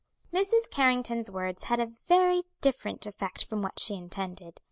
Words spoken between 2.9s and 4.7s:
effect from what she intended.